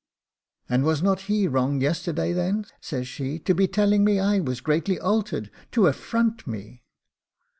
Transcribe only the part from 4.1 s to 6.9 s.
I was greatly altered, to affront me?